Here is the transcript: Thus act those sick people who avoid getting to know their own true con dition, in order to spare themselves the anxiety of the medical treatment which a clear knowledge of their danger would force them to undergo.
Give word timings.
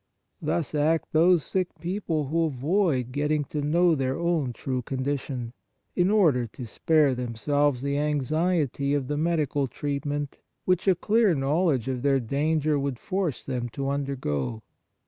Thus 0.41 0.73
act 0.73 1.09
those 1.11 1.43
sick 1.45 1.67
people 1.79 2.29
who 2.29 2.45
avoid 2.45 3.11
getting 3.11 3.43
to 3.53 3.61
know 3.61 3.93
their 3.93 4.17
own 4.17 4.51
true 4.51 4.81
con 4.81 5.03
dition, 5.05 5.53
in 5.95 6.09
order 6.09 6.47
to 6.47 6.65
spare 6.65 7.13
themselves 7.13 7.83
the 7.83 7.99
anxiety 7.99 8.95
of 8.95 9.07
the 9.07 9.17
medical 9.17 9.67
treatment 9.67 10.39
which 10.65 10.87
a 10.87 10.95
clear 10.95 11.35
knowledge 11.35 11.87
of 11.87 12.01
their 12.01 12.19
danger 12.19 12.79
would 12.79 12.97
force 12.97 13.45
them 13.45 13.69
to 13.73 13.89
undergo. 13.89 14.63